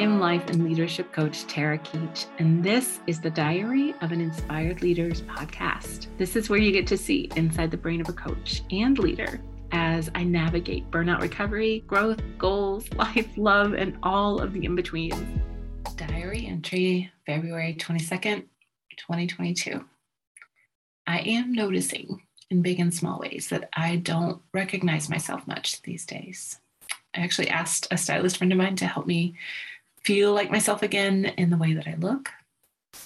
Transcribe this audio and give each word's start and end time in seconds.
am 0.00 0.18
life 0.18 0.48
and 0.48 0.64
leadership 0.64 1.12
coach 1.12 1.46
Tarah 1.46 1.76
Keech, 1.76 2.24
and 2.38 2.64
this 2.64 3.00
is 3.06 3.20
the 3.20 3.28
Diary 3.28 3.94
of 4.00 4.12
an 4.12 4.20
Inspired 4.22 4.80
Leaders 4.80 5.20
podcast. 5.20 6.06
This 6.16 6.36
is 6.36 6.48
where 6.48 6.58
you 6.58 6.72
get 6.72 6.86
to 6.86 6.96
see 6.96 7.28
inside 7.36 7.70
the 7.70 7.76
brain 7.76 8.00
of 8.00 8.08
a 8.08 8.14
coach 8.14 8.62
and 8.70 8.98
leader 8.98 9.42
as 9.72 10.10
I 10.14 10.24
navigate 10.24 10.90
burnout 10.90 11.20
recovery, 11.20 11.84
growth, 11.86 12.22
goals, 12.38 12.90
life, 12.94 13.28
love, 13.36 13.74
and 13.74 13.94
all 14.02 14.40
of 14.40 14.54
the 14.54 14.64
in 14.64 14.74
betweens. 14.74 15.42
Diary 15.96 16.46
entry 16.46 17.12
February 17.26 17.76
22nd, 17.78 18.46
2022. 18.96 19.84
I 21.06 21.18
am 21.18 21.52
noticing 21.52 22.22
in 22.48 22.62
big 22.62 22.80
and 22.80 22.94
small 22.94 23.18
ways 23.18 23.50
that 23.50 23.68
I 23.74 23.96
don't 23.96 24.40
recognize 24.54 25.10
myself 25.10 25.46
much 25.46 25.82
these 25.82 26.06
days. 26.06 26.58
I 27.14 27.20
actually 27.20 27.50
asked 27.50 27.88
a 27.90 27.98
stylist 27.98 28.38
friend 28.38 28.52
of 28.52 28.58
mine 28.58 28.76
to 28.76 28.86
help 28.86 29.06
me 29.06 29.34
feel 30.04 30.32
like 30.32 30.50
myself 30.50 30.82
again 30.82 31.26
in 31.36 31.50
the 31.50 31.56
way 31.56 31.74
that 31.74 31.86
I 31.86 31.94
look. 31.96 32.30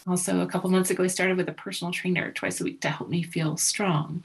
Also, 0.06 0.40
a 0.40 0.46
couple 0.46 0.70
months 0.70 0.90
ago, 0.90 1.04
I 1.04 1.08
started 1.08 1.36
with 1.36 1.48
a 1.48 1.52
personal 1.52 1.92
trainer 1.92 2.32
twice 2.32 2.60
a 2.60 2.64
week 2.64 2.80
to 2.82 2.90
help 2.90 3.08
me 3.08 3.22
feel 3.22 3.56
strong. 3.56 4.24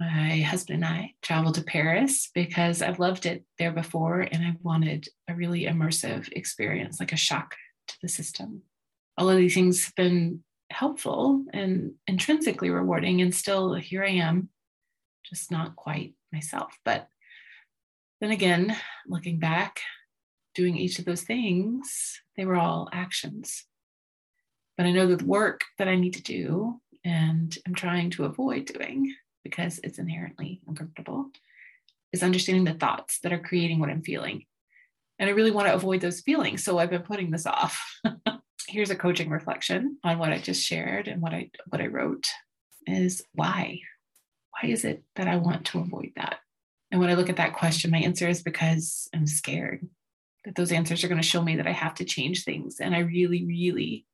My 0.00 0.40
husband 0.40 0.82
and 0.82 0.92
I 0.92 1.14
traveled 1.22 1.54
to 1.54 1.62
Paris 1.62 2.30
because 2.34 2.82
I've 2.82 2.98
loved 2.98 3.26
it 3.26 3.44
there 3.58 3.70
before 3.70 4.20
and 4.20 4.44
I 4.44 4.56
wanted 4.62 5.08
a 5.28 5.34
really 5.34 5.64
immersive 5.64 6.32
experience, 6.32 6.98
like 6.98 7.12
a 7.12 7.16
shock 7.16 7.54
to 7.88 7.94
the 8.02 8.08
system. 8.08 8.62
All 9.16 9.30
of 9.30 9.36
these 9.36 9.54
things 9.54 9.84
have 9.84 9.94
been 9.94 10.42
helpful 10.70 11.44
and 11.52 11.94
intrinsically 12.08 12.70
rewarding, 12.70 13.22
and 13.22 13.32
still 13.34 13.74
here 13.74 14.02
I 14.02 14.10
am, 14.10 14.48
just 15.24 15.50
not 15.52 15.76
quite 15.76 16.14
myself. 16.32 16.76
But 16.84 17.08
then 18.20 18.32
again, 18.32 18.76
looking 19.06 19.38
back, 19.38 19.80
doing 20.54 20.76
each 20.76 20.98
of 20.98 21.04
those 21.04 21.22
things, 21.22 22.20
they 22.36 22.44
were 22.44 22.56
all 22.56 22.88
actions. 22.92 23.64
But 24.76 24.86
I 24.86 24.92
know 24.92 25.06
the 25.06 25.24
work 25.24 25.62
that 25.78 25.88
I 25.88 25.96
need 25.96 26.14
to 26.14 26.22
do 26.22 26.80
and 27.04 27.56
I'm 27.66 27.74
trying 27.74 28.10
to 28.10 28.24
avoid 28.24 28.66
doing 28.66 29.14
because 29.44 29.78
it's 29.84 29.98
inherently 29.98 30.62
uncomfortable 30.66 31.30
is 32.12 32.22
understanding 32.22 32.64
the 32.64 32.74
thoughts 32.74 33.18
that 33.20 33.32
are 33.32 33.38
creating 33.38 33.78
what 33.78 33.90
I'm 33.90 34.02
feeling. 34.02 34.44
And 35.18 35.28
I 35.28 35.32
really 35.32 35.50
want 35.50 35.68
to 35.68 35.74
avoid 35.74 36.00
those 36.00 36.20
feelings. 36.20 36.64
So 36.64 36.78
I've 36.78 36.90
been 36.90 37.02
putting 37.02 37.30
this 37.30 37.46
off. 37.46 37.80
Here's 38.68 38.90
a 38.90 38.96
coaching 38.96 39.30
reflection 39.30 39.98
on 40.02 40.18
what 40.18 40.32
I 40.32 40.38
just 40.38 40.64
shared 40.64 41.06
and 41.08 41.20
what 41.20 41.34
I 41.34 41.50
what 41.68 41.80
I 41.80 41.86
wrote 41.86 42.26
is 42.86 43.22
why? 43.32 43.80
Why 44.50 44.70
is 44.70 44.84
it 44.84 45.04
that 45.16 45.28
I 45.28 45.36
want 45.36 45.66
to 45.66 45.80
avoid 45.80 46.12
that? 46.16 46.38
And 46.90 47.00
when 47.00 47.10
I 47.10 47.14
look 47.14 47.28
at 47.28 47.36
that 47.36 47.54
question, 47.54 47.90
my 47.90 47.98
answer 47.98 48.28
is 48.28 48.42
because 48.42 49.08
I'm 49.14 49.26
scared 49.26 49.86
that 50.44 50.54
those 50.54 50.72
answers 50.72 51.02
are 51.02 51.08
going 51.08 51.20
to 51.20 51.26
show 51.26 51.42
me 51.42 51.56
that 51.56 51.66
I 51.66 51.72
have 51.72 51.94
to 51.96 52.04
change 52.04 52.44
things. 52.44 52.80
And 52.80 52.94
I 52.94 53.00
really, 53.00 53.44
really 53.44 54.06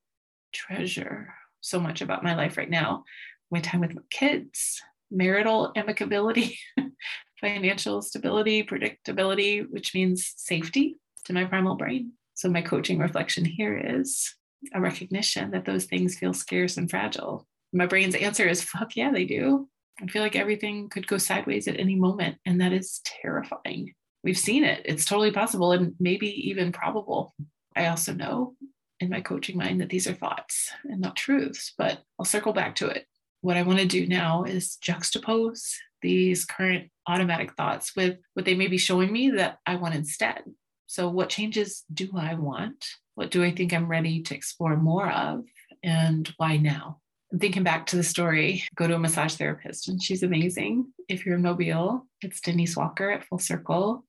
treasure 0.52 1.34
so 1.60 1.78
much 1.78 2.00
about 2.00 2.24
my 2.24 2.34
life 2.34 2.56
right 2.56 2.70
now 2.70 3.04
my 3.50 3.60
time 3.60 3.80
with 3.80 3.94
my 3.94 4.02
kids, 4.10 4.80
marital 5.10 5.72
amicability, 5.76 6.56
financial 7.40 8.02
stability, 8.02 8.62
predictability, 8.62 9.68
which 9.70 9.94
means 9.94 10.32
safety 10.36 10.98
to 11.24 11.32
my 11.32 11.44
primal 11.44 11.76
brain. 11.76 12.12
So, 12.34 12.48
my 12.48 12.62
coaching 12.62 12.98
reflection 12.98 13.44
here 13.44 13.76
is 13.76 14.34
a 14.72 14.80
recognition 14.80 15.50
that 15.50 15.64
those 15.64 15.84
things 15.84 16.18
feel 16.18 16.32
scarce 16.32 16.76
and 16.76 16.88
fragile. 16.88 17.46
My 17.72 17.86
brain's 17.86 18.14
answer 18.14 18.46
is 18.48 18.62
fuck 18.62 18.96
yeah, 18.96 19.10
they 19.10 19.24
do. 19.24 19.68
I 20.02 20.06
feel 20.06 20.22
like 20.22 20.36
everything 20.36 20.88
could 20.88 21.06
go 21.06 21.18
sideways 21.18 21.68
at 21.68 21.78
any 21.78 21.94
moment, 21.94 22.38
and 22.46 22.60
that 22.60 22.72
is 22.72 23.00
terrifying. 23.04 23.94
We've 24.22 24.38
seen 24.38 24.64
it, 24.64 24.82
it's 24.84 25.04
totally 25.04 25.30
possible 25.30 25.72
and 25.72 25.94
maybe 25.98 26.48
even 26.50 26.72
probable. 26.72 27.34
I 27.74 27.86
also 27.86 28.12
know 28.12 28.54
in 29.00 29.08
my 29.08 29.20
coaching 29.20 29.56
mind 29.56 29.80
that 29.80 29.88
these 29.88 30.06
are 30.06 30.14
thoughts 30.14 30.70
and 30.84 31.00
not 31.00 31.16
truths, 31.16 31.72
but 31.78 32.00
I'll 32.18 32.26
circle 32.26 32.52
back 32.52 32.76
to 32.76 32.88
it. 32.88 33.06
What 33.40 33.56
I 33.56 33.62
want 33.62 33.78
to 33.78 33.86
do 33.86 34.06
now 34.06 34.44
is 34.44 34.76
juxtapose 34.84 35.74
these 36.02 36.44
current 36.44 36.90
automatic 37.06 37.54
thoughts 37.54 37.94
with 37.96 38.18
what 38.34 38.44
they 38.44 38.54
may 38.54 38.68
be 38.68 38.78
showing 38.78 39.12
me 39.12 39.30
that 39.30 39.58
I 39.66 39.76
want 39.76 39.94
instead. 39.94 40.42
So, 40.86 41.08
what 41.08 41.28
changes 41.28 41.84
do 41.92 42.10
I 42.16 42.34
want? 42.34 42.84
What 43.14 43.30
do 43.30 43.44
I 43.44 43.54
think 43.54 43.72
I'm 43.72 43.86
ready 43.86 44.22
to 44.22 44.34
explore 44.34 44.76
more 44.76 45.10
of? 45.10 45.44
And 45.82 46.32
why 46.36 46.56
now? 46.56 47.00
I'm 47.32 47.38
thinking 47.38 47.62
back 47.62 47.86
to 47.86 47.96
the 47.96 48.02
story, 48.02 48.64
go 48.74 48.88
to 48.88 48.96
a 48.96 48.98
massage 48.98 49.34
therapist, 49.34 49.88
and 49.88 50.02
she's 50.02 50.24
amazing. 50.24 50.92
If 51.08 51.24
you're 51.24 51.36
in 51.36 51.42
Mobile, 51.42 52.06
it's 52.22 52.40
Denise 52.40 52.76
Walker 52.76 53.10
at 53.10 53.24
Full 53.24 53.38
Circle. 53.38 54.04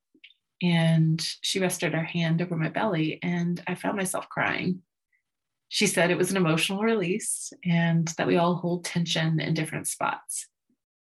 And 0.61 1.21
she 1.41 1.59
rested 1.59 1.93
her 1.93 2.03
hand 2.03 2.41
over 2.41 2.55
my 2.55 2.69
belly, 2.69 3.19
and 3.23 3.61
I 3.67 3.75
found 3.75 3.97
myself 3.97 4.29
crying. 4.29 4.81
She 5.69 5.87
said 5.87 6.11
it 6.11 6.17
was 6.17 6.31
an 6.31 6.37
emotional 6.37 6.81
release 6.81 7.53
and 7.63 8.07
that 8.17 8.27
we 8.27 8.35
all 8.35 8.55
hold 8.55 8.83
tension 8.83 9.39
in 9.39 9.53
different 9.53 9.87
spots. 9.87 10.47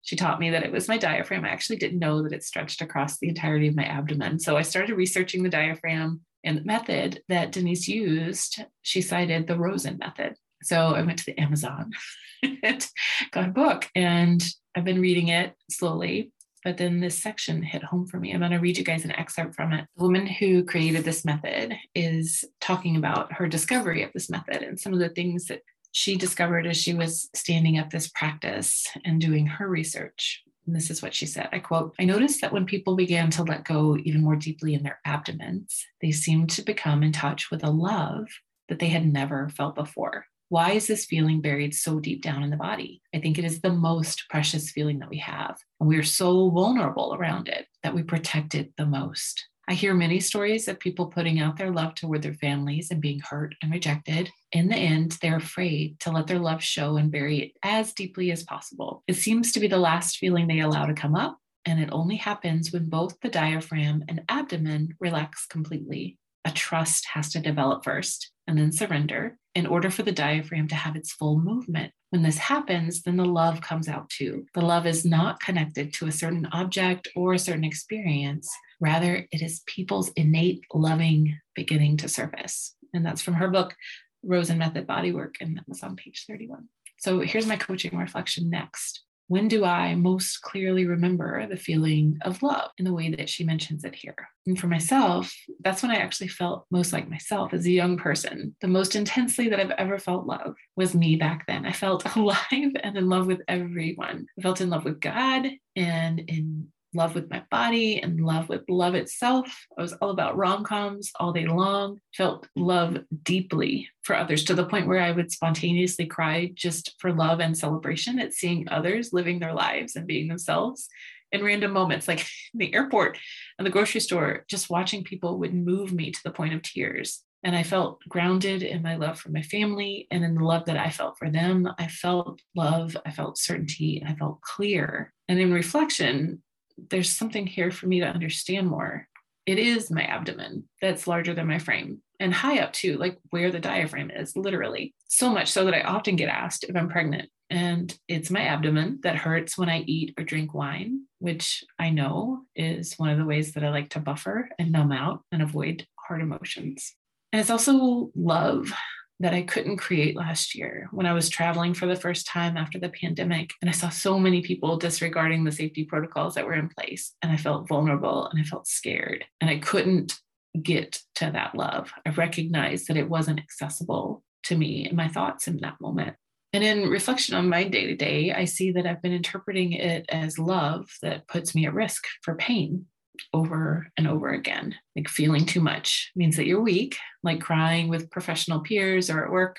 She 0.03 0.15
taught 0.15 0.41
me 0.41 0.51
that 0.51 0.63
it 0.63 0.71
was 0.71 0.89
my 0.89 0.99
diaphragm. 0.99 1.45
I 1.45 1.49
actually 1.49 1.77
didn't 1.77 1.99
know 1.99 2.23
that 2.23 2.35
it 2.35 2.45
stretched 2.45 2.83
across 2.83 3.19
the 3.19 3.29
entirety 3.29 3.69
of 3.69 3.77
my 3.77 3.85
abdomen. 3.85 4.39
So 4.39 4.57
I 4.57 4.63
started 4.63 4.95
researching 4.95 5.43
the 5.43 5.49
diaphragm 5.49 6.21
and 6.45 6.57
the 6.57 6.65
method 6.65 7.23
that 7.29 7.53
Denise 7.53 7.89
used. 7.89 8.63
She 8.83 9.01
cited 9.01 9.47
the 9.47 9.59
Rosen 9.59 9.99
method. 9.99 10.35
So 10.63 10.95
I 10.95 11.03
went 11.03 11.19
to 11.21 11.27
the 11.27 11.39
Amazon 11.39 11.93
and 12.43 12.87
got 13.31 13.49
a 13.49 13.53
book 13.53 13.89
and 13.95 14.43
I've 14.75 14.85
been 14.85 15.01
reading 15.01 15.29
it 15.29 15.55
slowly. 15.71 16.33
But 16.65 16.77
then 16.77 17.01
this 17.01 17.21
section 17.21 17.63
hit 17.63 17.83
home 17.83 18.07
for 18.07 18.19
me. 18.19 18.33
I'm 18.33 18.41
going 18.41 18.51
to 18.51 18.59
read 18.59 18.79
you 18.79 18.85
guys 18.85 19.05
an 19.05 19.13
excerpt 19.13 19.55
from 19.55 19.73
it. 19.73 19.87
The 19.97 20.03
woman 20.03 20.27
who 20.27 20.65
created 20.65 21.05
this 21.05 21.25
method 21.25 21.75
is 21.95 22.45
talking 22.61 22.97
about 22.97 23.33
her 23.33 23.47
discovery 23.47 24.03
of 24.03 24.13
this 24.13 24.29
method 24.29 24.63
and 24.63 24.79
some 24.79 24.93
of 24.93 24.99
the 24.99 25.09
things 25.09 25.47
that 25.47 25.63
she 25.93 26.17
discovered 26.17 26.67
as 26.67 26.77
she 26.77 26.95
was 26.95 27.29
standing 27.35 27.79
up 27.79 27.91
this 27.91 28.09
practice 28.09 28.87
and 29.05 29.21
doing 29.21 29.47
her 29.47 29.69
research. 29.69 30.43
And 30.67 30.77
this 30.77 30.91
is 30.91 31.01
what 31.01 31.15
she 31.15 31.25
said 31.25 31.49
I 31.53 31.61
quote, 31.61 31.95
I 31.99 32.05
noticed 32.05 32.43
that 32.43 32.53
when 32.53 32.67
people 32.67 32.95
began 32.95 33.31
to 33.31 33.43
let 33.43 33.65
go 33.65 33.97
even 33.97 34.23
more 34.23 34.37
deeply 34.37 34.75
in 34.75 34.83
their 34.83 35.01
abdomens, 35.05 35.87
they 36.03 36.11
seemed 36.11 36.51
to 36.51 36.63
become 36.63 37.03
in 37.03 37.13
touch 37.13 37.51
with 37.51 37.65
a 37.65 37.71
love 37.71 38.27
that 38.69 38.79
they 38.79 38.89
had 38.89 39.11
never 39.11 39.49
felt 39.49 39.75
before. 39.75 40.27
Why 40.51 40.73
is 40.73 40.87
this 40.87 41.05
feeling 41.05 41.43
buried 41.43 41.75
so 41.75 42.01
deep 42.01 42.23
down 42.23 42.43
in 42.43 42.49
the 42.49 42.57
body? 42.57 43.03
I 43.15 43.19
think 43.19 43.39
it 43.39 43.45
is 43.45 43.61
the 43.61 43.73
most 43.73 44.25
precious 44.31 44.71
feeling 44.71 44.99
that 45.01 45.11
we 45.11 45.19
have. 45.19 45.59
And 45.79 45.89
we 45.89 45.99
are 45.99 46.03
so 46.03 46.49
vulnerable 46.49 47.15
around 47.15 47.49
it 47.49 47.67
that 47.83 47.95
we 47.95 48.03
protect 48.03 48.55
it 48.55 48.73
the 48.79 48.87
most. 48.87 49.47
I 49.69 49.75
hear 49.75 49.93
many 49.93 50.21
stories 50.21 50.67
of 50.67 50.81
people 50.81 51.09
putting 51.09 51.39
out 51.39 51.59
their 51.59 51.71
love 51.71 51.95
toward 51.95 52.23
their 52.23 52.33
families 52.33 52.91
and 52.91 53.03
being 53.03 53.21
hurt 53.21 53.55
and 53.61 53.71
rejected. 53.71 54.31
In 54.53 54.69
the 54.69 54.77
end, 54.77 55.19
they're 55.21 55.37
afraid 55.37 56.01
to 56.01 56.11
let 56.11 56.27
their 56.27 56.39
love 56.39 56.63
show 56.63 56.97
and 56.97 57.13
bury 57.13 57.41
it 57.43 57.53
as 57.63 57.93
deeply 57.93 58.33
as 58.33 58.43
possible. 58.43 59.03
It 59.07 59.17
seems 59.17 59.53
to 59.53 59.61
be 59.61 59.69
the 59.69 59.77
last 59.77 60.17
feeling 60.17 60.47
they 60.47 60.61
allow 60.61 60.87
to 60.87 60.95
come 60.95 61.15
up, 61.15 61.37
and 61.67 61.79
it 61.79 61.91
only 61.93 62.17
happens 62.17 62.73
when 62.73 62.89
both 62.89 63.21
the 63.21 63.29
diaphragm 63.29 64.05
and 64.09 64.23
abdomen 64.31 64.95
relax 64.99 65.45
completely. 65.45 66.17
A 66.49 66.51
trust 66.51 67.09
has 67.13 67.29
to 67.33 67.41
develop 67.41 67.85
first 67.85 68.33
and 68.47 68.57
then 68.57 68.73
surrender 68.73 69.37
in 69.55 69.67
order 69.67 69.91
for 69.91 70.03
the 70.03 70.13
diaphragm 70.13 70.67
to 70.69 70.75
have 70.75 70.97
its 70.97 71.13
full 71.13 71.39
movement. 71.39 71.93
When 72.09 72.23
this 72.23 72.39
happens, 72.39 73.03
then 73.03 73.19
the 73.19 73.27
love 73.27 73.61
comes 73.61 73.87
out 73.87 74.09
too. 74.09 74.47
The 74.55 74.63
love 74.63 74.87
is 74.87 75.05
not 75.05 75.41
connected 75.41 75.93
to 75.93 76.07
a 76.07 76.13
certain 76.13 76.49
object 76.53 77.07
or 77.15 77.35
a 77.35 77.39
certain 77.39 77.65
experience. 77.65 78.51
Rather, 78.81 79.27
it 79.31 79.43
is 79.43 79.61
people's 79.67 80.09
innate 80.17 80.63
loving 80.73 81.39
beginning 81.55 81.99
to 81.99 82.09
surface. 82.09 82.75
And 82.95 83.05
that's 83.05 83.21
from 83.21 83.35
her 83.35 83.49
book, 83.49 83.77
Rosen 84.23 84.57
Method 84.57 84.87
Bodywork, 84.87 85.35
and 85.43 85.55
that 85.59 85.69
was 85.69 85.83
on 85.83 85.97
page 85.97 86.25
31. 86.27 86.67
So 86.97 87.21
here's 87.21 87.47
my 87.47 87.57
coaching 87.57 87.95
reflection 87.95 88.49
next 88.49 89.03
when 89.29 89.47
do 89.47 89.65
I 89.65 89.95
most 89.95 90.41
clearly 90.41 90.87
remember 90.87 91.47
the 91.47 91.57
feeling 91.57 92.19
of 92.23 92.43
love 92.43 92.71
in 92.79 92.85
the 92.87 92.95
way 92.95 93.11
that 93.15 93.29
she 93.29 93.45
mentions 93.45 93.85
it 93.85 93.95
here? 93.95 94.17
And 94.47 94.59
for 94.59 94.69
myself, 94.69 95.33
that's 95.61 95.83
when 95.83 95.93
I 95.93 95.97
actually 95.97 96.29
felt 96.29 96.65
most 96.71 96.95
like 96.95 97.11
myself 97.11 97.53
as 97.53 97.67
a 97.67 97.71
young 97.71 97.99
person. 97.99 98.57
The 98.63 98.69
most 98.69 98.97
intensely 98.97 99.51
that 99.51 99.61
I've 99.61 99.71
ever 99.73 99.99
felt 99.99 100.27
love 100.27 100.55
was 100.77 100.95
me 100.95 101.17
back 101.17 101.47
then. 101.47 101.67
I 101.67 101.73
felt 101.73 102.05
alive 102.17 102.73
and 102.83 102.97
in 102.97 103.09
love 103.09 103.27
with 103.27 103.43
everyone. 103.49 104.27
I 104.39 104.43
felt 104.43 104.63
in 104.63 104.71
love 104.71 104.85
with 104.85 105.01
God 105.01 105.47
and 105.77 106.19
in 106.21 106.69
love 106.95 107.15
with 107.15 107.31
my 107.31 107.43
body 107.51 108.01
and 108.01 108.21
love 108.21 108.49
with 108.49 108.63
love 108.69 108.95
itself. 108.95 109.67
I 109.77 109.83
was 109.83 109.93
all 109.95 110.11
about 110.11 110.37
rom 110.37 110.65
coms 110.65 111.11
all 111.19 111.33
day 111.33 111.47
long, 111.47 112.01
felt 112.15 112.49
love 112.57 112.99
deeply 113.23 113.89
for 114.03 114.17
others 114.17 114.45
to 114.45 114.55
the 114.55 114.67
point 114.67 114.87
where 114.87 115.01
I 115.01 115.11
would 115.11 115.31
spontaneously 115.31 116.07
cry 116.07 116.51
just 116.55 116.95
for 116.99 117.13
love 117.13 117.41
and 117.41 117.57
celebration 117.57 118.19
at 118.19 118.35
seeing 118.35 118.69
others 118.69 119.13
living 119.13 119.39
their 119.39 119.55
lives 119.55 119.97
and 119.97 120.07
being 120.07 120.29
themselves 120.29 120.89
in 121.33 121.45
random 121.45 121.73
moments, 121.73 122.09
like 122.09 122.21
in 122.55 122.59
the 122.59 122.75
airport 122.75 123.19
and 123.59 123.67
the 123.67 123.71
grocery 123.71 124.01
store, 124.01 124.45
just 124.49 124.71
watching 124.71 125.05
people 125.05 125.39
would 125.39 125.55
move 125.55 125.93
me 125.93 126.11
to 126.11 126.21
the 126.25 126.31
point 126.31 126.55
of 126.55 126.63
tears. 126.63 127.23
And 127.45 127.55
I 127.55 127.63
felt 127.63 128.01
grounded 128.09 128.65
in 128.65 128.83
my 128.83 128.97
love 128.97 129.21
for 129.21 129.31
my 129.31 129.43
family 129.43 130.09
and 130.11 130.25
in 130.25 130.35
the 130.35 130.45
love 130.45 130.65
that 130.65 130.77
I 130.77 130.91
felt 130.91 131.19
for 131.19 131.31
them. 131.31 131.69
I 131.79 131.87
felt 131.87 132.41
love, 132.57 132.97
I 133.07 133.13
felt 133.13 133.39
certainty, 133.39 134.01
and 134.01 134.09
I 134.09 134.17
felt 134.17 134.41
clear. 134.41 135.13
And 135.29 135.39
in 135.39 135.53
reflection, 135.53 136.43
there's 136.91 137.11
something 137.11 137.47
here 137.47 137.71
for 137.71 137.87
me 137.87 138.01
to 138.01 138.07
understand 138.07 138.69
more. 138.69 139.07
It 139.47 139.59
is 139.59 139.91
my 139.91 140.03
abdomen 140.03 140.69
that's 140.81 141.07
larger 141.07 141.35
than 141.35 141.47
my 141.47 141.59
frame. 141.59 142.03
and 142.21 142.35
high 142.35 142.59
up 142.59 142.73
too, 142.73 142.97
like 142.97 143.19
where 143.31 143.51
the 143.51 143.61
diaphragm 143.61 144.11
is, 144.11 144.37
literally. 144.37 144.95
So 145.07 145.31
much 145.31 145.51
so 145.53 145.65
that 145.65 145.75
I 145.75 145.83
often 145.83 146.17
get 146.17 146.29
asked 146.29 146.65
if 146.65 146.75
I'm 146.77 146.89
pregnant. 146.89 147.31
And 147.51 147.97
it's 148.09 148.31
my 148.31 148.43
abdomen 148.43 148.99
that 149.05 149.17
hurts 149.17 149.57
when 149.57 149.71
I 149.71 149.81
eat 149.81 150.15
or 150.19 150.25
drink 150.25 150.53
wine, 150.53 151.05
which 151.19 151.65
I 151.79 151.91
know 151.91 152.43
is 152.55 152.95
one 152.99 153.11
of 153.11 153.19
the 153.19 153.25
ways 153.25 153.53
that 153.53 153.65
I 153.65 153.71
like 153.71 153.91
to 153.91 154.01
buffer 154.01 154.51
and 154.59 154.73
numb 154.73 154.93
out 154.93 155.23
and 155.33 155.43
avoid 155.43 155.87
hard 155.95 156.21
emotions. 156.21 156.95
And 157.33 157.41
it's 157.41 157.51
also 157.51 158.11
love 158.15 158.73
that 159.21 159.35
I 159.35 159.43
couldn't 159.43 159.79
create 159.79 160.17
last 160.17 160.55
year 160.55 160.89
when 160.93 161.07
I 161.07 161.13
was 161.13 161.29
traveling 161.29 161.75
for 161.75 161.87
the 161.87 161.97
first 161.97 162.27
time 162.27 162.57
after 162.57 162.79
the 162.79 162.89
pandemic. 162.89 163.53
And 163.61 163.69
I 163.69 163.73
saw 163.73 163.89
so 163.89 164.19
many 164.19 164.43
people 164.43 164.77
disregarding 164.77 165.45
the 165.45 165.53
safety 165.53 165.85
protocols 165.85 166.35
that 166.35 166.47
were 166.47 166.55
in 166.55 166.69
place. 166.69 167.15
And 167.23 167.33
I 167.33 167.37
felt 167.37 167.69
vulnerable 167.69 168.27
and 168.27 168.41
I 168.41 168.45
felt 168.45 168.69
scared. 168.69 169.25
And 169.41 169.51
I 169.51 169.59
couldn't 169.59 170.19
get 170.63 171.01
to 171.17 171.31
that 171.33 171.55
love. 171.55 171.93
I 172.07 172.11
recognized 172.11 172.89
that 172.89 172.97
it 172.97 173.09
wasn't 173.09 173.41
accessible 173.41 174.23
to 174.45 174.57
me 174.57 174.87
and 174.87 174.97
my 174.97 175.09
thoughts 175.09 175.49
in 175.49 175.59
that 175.59 175.81
moment. 175.81 176.17
And 176.53 176.65
in 176.65 176.89
reflection 176.89 177.35
on 177.35 177.49
my 177.49 177.65
day 177.65 177.87
to 177.87 177.97
day, 177.97 178.33
I 178.33 178.47
see 178.47 178.73
that 178.73 178.87
I've 178.87 179.03
been 179.03 179.13
interpreting 179.13 179.73
it 179.73 180.07
as 180.09 180.39
love 180.39 180.89
that 181.03 181.29
puts 181.29 181.55
me 181.55 181.67
at 181.67 181.75
risk 181.75 182.05
for 182.23 182.37
pain 182.37 182.87
over 183.33 183.89
and 183.97 184.07
over 184.07 184.31
again. 184.31 184.75
Like 184.97 185.09
feeling 185.09 185.47
too 185.47 185.61
much 185.61 186.11
means 186.17 186.37
that 186.37 186.47
you're 186.47 186.61
weak, 186.61 186.97
like 187.23 187.41
crying 187.41 187.89
with 187.89 188.11
professional 188.11 188.61
peers 188.61 189.11
or 189.11 189.25
at 189.25 189.31
work, 189.31 189.59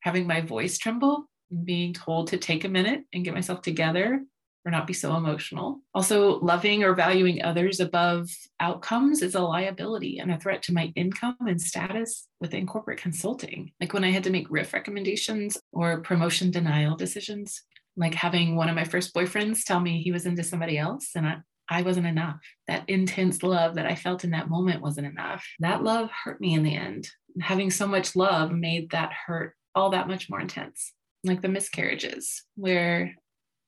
having 0.00 0.26
my 0.26 0.40
voice 0.40 0.78
tremble, 0.78 1.28
being 1.64 1.92
told 1.92 2.28
to 2.28 2.36
take 2.36 2.64
a 2.64 2.68
minute 2.68 3.04
and 3.12 3.24
get 3.24 3.34
myself 3.34 3.62
together 3.62 4.20
or 4.66 4.70
not 4.72 4.86
be 4.86 4.92
so 4.92 5.16
emotional. 5.16 5.80
Also, 5.94 6.40
loving 6.40 6.82
or 6.82 6.92
valuing 6.92 7.42
others 7.42 7.78
above 7.78 8.28
outcomes 8.58 9.22
is 9.22 9.36
a 9.36 9.40
liability 9.40 10.18
and 10.18 10.32
a 10.32 10.38
threat 10.38 10.60
to 10.64 10.74
my 10.74 10.92
income 10.96 11.36
and 11.40 11.60
status 11.60 12.26
within 12.40 12.66
corporate 12.66 13.00
consulting. 13.00 13.70
Like 13.80 13.92
when 13.92 14.02
I 14.02 14.10
had 14.10 14.24
to 14.24 14.30
make 14.30 14.50
RIF 14.50 14.72
recommendations 14.72 15.56
or 15.72 16.00
promotion 16.00 16.50
denial 16.50 16.96
decisions, 16.96 17.62
like 17.96 18.14
having 18.14 18.56
one 18.56 18.68
of 18.68 18.74
my 18.74 18.84
first 18.84 19.14
boyfriends 19.14 19.64
tell 19.64 19.78
me 19.78 20.02
he 20.02 20.10
was 20.10 20.26
into 20.26 20.42
somebody 20.42 20.76
else 20.76 21.10
and 21.14 21.26
I, 21.26 21.36
I 21.68 21.82
wasn't 21.82 22.06
enough. 22.06 22.40
That 22.68 22.88
intense 22.88 23.42
love 23.42 23.74
that 23.74 23.86
I 23.86 23.94
felt 23.94 24.24
in 24.24 24.30
that 24.30 24.48
moment 24.48 24.82
wasn't 24.82 25.06
enough. 25.06 25.44
That 25.60 25.82
love 25.82 26.10
hurt 26.10 26.40
me 26.40 26.54
in 26.54 26.62
the 26.62 26.76
end. 26.76 27.08
Having 27.40 27.70
so 27.70 27.86
much 27.86 28.16
love 28.16 28.52
made 28.52 28.90
that 28.90 29.12
hurt 29.12 29.54
all 29.74 29.90
that 29.90 30.08
much 30.08 30.30
more 30.30 30.40
intense. 30.40 30.92
Like 31.24 31.42
the 31.42 31.48
miscarriages, 31.48 32.44
where 32.54 33.14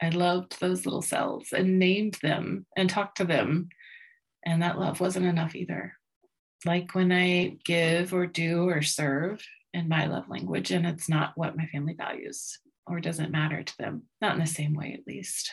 I 0.00 0.10
loved 0.10 0.60
those 0.60 0.86
little 0.86 1.02
cells 1.02 1.48
and 1.52 1.78
named 1.78 2.18
them 2.22 2.66
and 2.76 2.88
talked 2.88 3.16
to 3.18 3.24
them. 3.24 3.68
And 4.44 4.62
that 4.62 4.78
love 4.78 5.00
wasn't 5.00 5.26
enough 5.26 5.56
either. 5.56 5.94
Like 6.64 6.94
when 6.94 7.12
I 7.12 7.58
give 7.64 8.14
or 8.14 8.26
do 8.26 8.68
or 8.68 8.82
serve 8.82 9.44
in 9.74 9.88
my 9.88 10.06
love 10.06 10.28
language, 10.28 10.70
and 10.70 10.86
it's 10.86 11.08
not 11.08 11.32
what 11.36 11.56
my 11.56 11.66
family 11.66 11.94
values 11.94 12.58
or 12.86 13.00
doesn't 13.00 13.30
matter 13.30 13.62
to 13.62 13.76
them, 13.78 14.04
not 14.20 14.34
in 14.34 14.40
the 14.40 14.46
same 14.46 14.74
way, 14.74 14.96
at 14.98 15.06
least. 15.06 15.52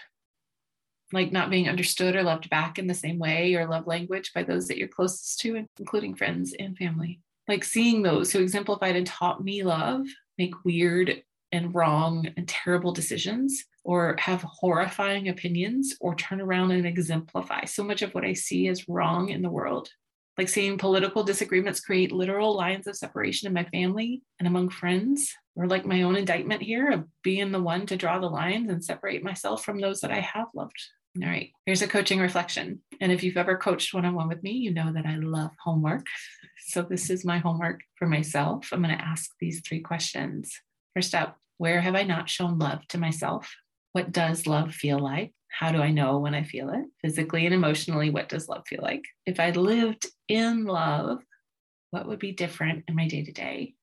Like 1.14 1.32
not 1.32 1.50
being 1.50 1.70
understood 1.70 2.16
or 2.16 2.24
loved 2.24 2.50
back 2.50 2.80
in 2.80 2.88
the 2.88 2.94
same 2.94 3.20
way 3.20 3.56
or 3.56 3.68
love 3.68 3.88
language 3.88 4.32
by 4.34 4.44
those 4.44 4.68
that 4.68 4.78
you're 4.78 4.88
closest 4.88 5.40
to, 5.42 5.66
including 5.80 6.16
friends 6.16 6.54
and 6.58 6.78
family. 6.78 7.22
Like 7.48 7.64
seeing 7.64 8.02
those 8.02 8.32
who 8.32 8.40
exemplified 8.40 8.96
and 8.96 9.06
taught 9.06 9.44
me 9.44 9.64
love 9.64 10.06
make 10.38 10.66
weird 10.66 11.22
and 11.52 11.74
wrong 11.74 12.28
and 12.36 12.48
terrible 12.48 12.92
decisions 12.92 13.64
or 13.84 14.16
have 14.20 14.42
horrifying 14.42 15.30
opinions 15.30 15.96
or 16.02 16.16
turn 16.16 16.42
around 16.42 16.72
and 16.72 16.88
exemplify 16.88 17.64
so 17.66 17.84
much 17.84 18.02
of 18.02 18.14
what 18.14 18.26
I 18.26 18.34
see 18.34 18.68
as 18.68 18.90
wrong 18.90 19.30
in 19.30 19.42
the 19.42 19.50
world. 19.50 19.90
Like 20.38 20.50
seeing 20.50 20.78
political 20.78 21.24
disagreements 21.24 21.80
create 21.80 22.12
literal 22.12 22.56
lines 22.56 22.88
of 22.88 22.98
separation 22.98 23.48
in 23.48 23.54
my 23.54 23.64
family 23.66 24.22
and 24.40 24.48
among 24.48 24.70
friends, 24.70 25.34
or 25.56 25.68
like 25.68 25.86
my 25.86 26.02
own 26.02 26.16
indictment 26.16 26.62
here 26.62 26.92
of 26.92 27.06
being 27.24 27.52
the 27.52 27.62
one 27.62 27.86
to 27.88 27.98
draw 27.98 28.20
the 28.20 28.28
lines 28.28 28.70
and 28.70 28.84
separate 28.84 29.24
myself 29.24 29.64
from 29.64 29.80
those 29.80 30.02
that 30.02 30.12
I 30.12 30.20
have 30.20 30.48
loved. 30.54 30.76
All 31.22 31.30
right, 31.30 31.52
here's 31.66 31.82
a 31.82 31.88
coaching 31.88 32.20
reflection. 32.20 32.82
And 33.00 33.12
if 33.12 33.24
you've 33.24 33.38
ever 33.38 33.56
coached 33.56 33.94
one 33.94 34.04
on 34.04 34.16
one 34.16 34.28
with 34.28 34.44
me, 34.44 34.52
you 34.52 34.74
know 34.74 34.92
that 34.92 35.06
I 35.06 35.16
love 35.16 35.52
homework. 35.64 36.06
So 36.68 36.82
this 36.82 37.12
is 37.12 37.24
my 37.24 37.38
homework 37.38 37.82
for 37.96 38.08
myself. 38.08 38.70
I'm 38.72 38.82
going 38.82 38.98
to 38.98 39.04
ask 39.04 39.30
these 39.40 39.62
three 39.62 39.82
questions. 39.82 40.52
First 40.96 41.14
up, 41.14 41.38
where 41.60 41.80
have 41.80 41.94
I 41.94 42.02
not 42.02 42.28
shown 42.28 42.58
love 42.58 42.80
to 42.88 42.98
myself? 42.98 43.54
What 43.92 44.12
does 44.12 44.48
love 44.48 44.74
feel 44.74 44.98
like? 44.98 45.32
How 45.48 45.72
do 45.72 45.80
I 45.80 45.92
know 45.92 46.18
when 46.18 46.34
I 46.34 46.42
feel 46.42 46.72
it? 46.72 46.86
Physically 47.04 47.46
and 47.46 47.54
emotionally, 47.54 48.10
what 48.10 48.30
does 48.30 48.50
love 48.50 48.64
feel 48.68 48.82
like? 48.82 49.04
If 49.28 49.40
I 49.40 49.52
lived 49.52 50.08
in 50.28 50.66
love, 50.66 51.20
what 51.92 52.08
would 52.08 52.20
be 52.20 52.32
different 52.32 52.86
in 52.88 52.96
my 52.96 53.08
day 53.08 53.24
to 53.24 53.32
day? 53.32 53.75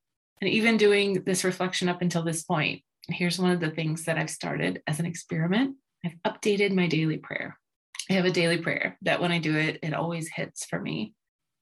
And 0.42 0.50
even 0.50 0.76
doing 0.76 1.22
this 1.22 1.44
reflection 1.44 1.88
up 1.88 2.02
until 2.02 2.24
this 2.24 2.42
point, 2.42 2.82
here's 3.08 3.38
one 3.38 3.52
of 3.52 3.60
the 3.60 3.70
things 3.70 4.04
that 4.06 4.18
I've 4.18 4.28
started 4.28 4.82
as 4.88 4.98
an 4.98 5.06
experiment. 5.06 5.76
I've 6.04 6.16
updated 6.26 6.74
my 6.74 6.88
daily 6.88 7.18
prayer. 7.18 7.56
I 8.10 8.14
have 8.14 8.24
a 8.24 8.32
daily 8.32 8.58
prayer 8.58 8.98
that 9.02 9.20
when 9.20 9.30
I 9.30 9.38
do 9.38 9.56
it, 9.56 9.78
it 9.84 9.94
always 9.94 10.28
hits 10.28 10.64
for 10.64 10.80
me. 10.80 11.14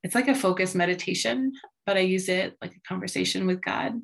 It's 0.03 0.15
like 0.15 0.29
a 0.29 0.35
focus 0.35 0.75
meditation, 0.75 1.53
but 1.85 1.99
I 1.99 2.01
use 2.01 2.31
it 2.31 2.57
like 2.63 2.75
a 2.75 2.89
conversation 2.89 3.47
with 3.47 3.61
God. 3.61 3.93
I 3.97 4.01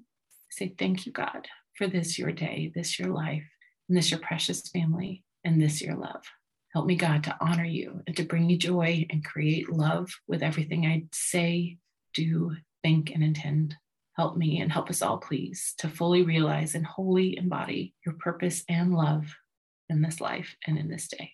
say, 0.51 0.75
Thank 0.79 1.07
you, 1.07 1.13
God, 1.13 1.49
for 1.79 1.87
this 1.87 2.19
your 2.19 2.31
day, 2.31 2.71
this 2.75 2.99
your 2.99 3.15
life, 3.15 3.49
and 3.89 3.97
this 3.97 4.11
your 4.11 4.21
precious 4.21 4.69
family, 4.69 5.25
and 5.43 5.59
this 5.59 5.81
your 5.81 5.97
love. 5.97 6.23
Help 6.75 6.85
me, 6.85 6.97
God, 6.97 7.25
to 7.25 7.37
honor 7.41 7.65
you 7.65 8.03
and 8.07 8.15
to 8.19 8.25
bring 8.25 8.51
you 8.51 8.59
joy 8.59 9.07
and 9.09 9.25
create 9.25 9.73
love 9.73 10.11
with 10.29 10.43
everything 10.43 10.85
I 10.85 11.05
say, 11.15 11.79
do, 12.13 12.55
think, 12.83 13.11
and 13.11 13.25
intend. 13.25 13.75
Help 14.17 14.37
me 14.37 14.61
and 14.61 14.73
help 14.73 14.89
us 14.89 15.03
all, 15.03 15.19
please, 15.19 15.75
to 15.79 15.89
fully 15.89 16.23
realize 16.23 16.75
and 16.75 16.87
wholly 16.87 17.37
embody 17.37 17.95
your 18.05 18.15
purpose 18.15 18.65
and 18.69 18.95
love 18.95 19.27
in 19.91 20.01
this 20.01 20.21
life 20.21 20.57
and 20.67 20.79
in 20.79 20.89
this 20.89 21.09
day. 21.09 21.33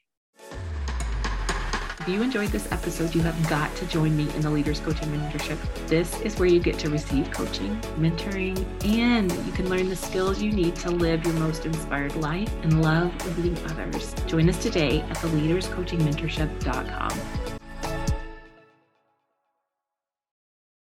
If 2.01 2.09
you 2.09 2.21
enjoyed 2.21 2.49
this 2.49 2.71
episode, 2.73 3.15
you 3.15 3.23
have 3.23 3.49
got 3.49 3.73
to 3.77 3.87
join 3.87 4.17
me 4.17 4.29
in 4.35 4.41
the 4.41 4.51
Leaders 4.51 4.81
Coaching 4.81 5.09
Mentorship. 5.11 5.57
This 5.87 6.21
is 6.23 6.37
where 6.37 6.49
you 6.49 6.59
get 6.59 6.77
to 6.81 6.91
receive 6.91 7.31
coaching, 7.31 7.81
mentoring, 7.97 8.59
and 8.85 9.31
you 9.47 9.53
can 9.53 9.69
learn 9.69 9.89
the 9.89 9.95
skills 9.95 10.43
you 10.43 10.51
need 10.51 10.75
to 10.77 10.91
live 10.91 11.25
your 11.25 11.35
most 11.35 11.65
inspired 11.65 12.17
life 12.17 12.53
and 12.65 12.83
love 12.83 13.15
leading 13.39 13.57
others. 13.67 14.15
Join 14.27 14.49
us 14.49 14.61
today 14.61 15.03
at 15.03 15.17
theleaderscoachingmentorship.com. 15.19 17.42